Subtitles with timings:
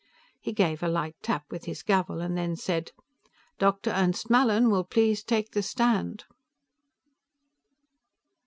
[0.39, 2.91] He gave a light tap with his gavel and then said:
[3.59, 3.91] "Dr.
[3.91, 6.23] Ernst Mallin will please take the stand."